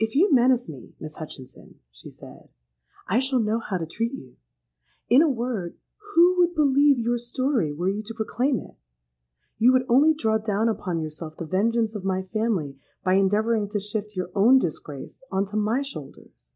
[0.00, 2.48] '—'If you menace me, Miss Hutchinson,' she said,
[3.06, 4.34] 'I shall know how to treat you.
[5.08, 5.76] In a word,
[6.14, 8.74] who would believe your story were you to proclaim it?
[9.58, 13.78] You would only draw down upon yourself the vengeance of my family by endeavouring to
[13.78, 16.50] shift your own disgrace on to my shoulders.